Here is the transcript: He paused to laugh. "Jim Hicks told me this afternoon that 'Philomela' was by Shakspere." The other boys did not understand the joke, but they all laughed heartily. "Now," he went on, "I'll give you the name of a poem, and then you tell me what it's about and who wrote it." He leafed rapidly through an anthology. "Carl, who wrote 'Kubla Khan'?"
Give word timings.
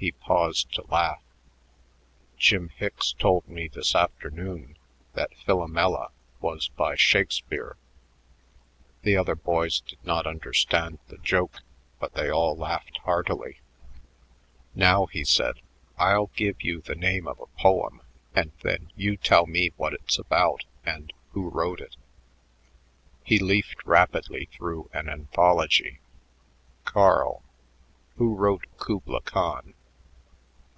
He 0.00 0.12
paused 0.12 0.72
to 0.76 0.86
laugh. 0.86 1.20
"Jim 2.36 2.68
Hicks 2.68 3.14
told 3.14 3.48
me 3.48 3.66
this 3.66 3.96
afternoon 3.96 4.78
that 5.14 5.34
'Philomela' 5.34 6.12
was 6.40 6.68
by 6.68 6.94
Shakspere." 6.94 7.76
The 9.02 9.16
other 9.16 9.34
boys 9.34 9.80
did 9.80 9.98
not 10.04 10.24
understand 10.24 11.00
the 11.08 11.18
joke, 11.18 11.62
but 11.98 12.14
they 12.14 12.30
all 12.30 12.56
laughed 12.56 12.98
heartily. 12.98 13.58
"Now," 14.72 15.06
he 15.06 15.24
went 15.36 15.56
on, 15.56 15.62
"I'll 15.98 16.30
give 16.36 16.62
you 16.62 16.80
the 16.80 16.94
name 16.94 17.26
of 17.26 17.40
a 17.40 17.46
poem, 17.60 18.00
and 18.36 18.52
then 18.62 18.92
you 18.94 19.16
tell 19.16 19.46
me 19.46 19.72
what 19.76 19.94
it's 19.94 20.16
about 20.16 20.64
and 20.86 21.12
who 21.32 21.48
wrote 21.50 21.80
it." 21.80 21.96
He 23.24 23.40
leafed 23.40 23.84
rapidly 23.84 24.48
through 24.52 24.90
an 24.92 25.08
anthology. 25.08 25.98
"Carl, 26.84 27.42
who 28.14 28.36
wrote 28.36 28.66
'Kubla 28.78 29.22
Khan'?" 29.22 29.74